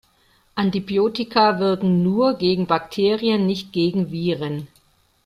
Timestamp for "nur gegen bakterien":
2.01-3.45